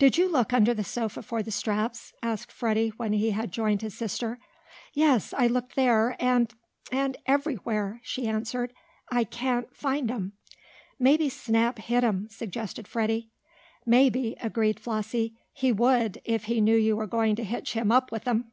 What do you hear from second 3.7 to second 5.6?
his sister. "Yes. I